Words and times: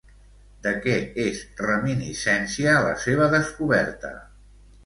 De 0.67 0.71
què 0.85 0.95
és 1.25 1.43
reminiscència 1.67 2.75
la 2.89 2.97
seva 3.05 3.29
descoberta? 3.39 4.15